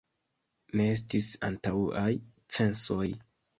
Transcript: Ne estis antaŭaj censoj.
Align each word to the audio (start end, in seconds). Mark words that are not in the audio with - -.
Ne 0.79 0.87
estis 0.93 1.29
antaŭaj 1.51 2.09
censoj. 2.59 3.07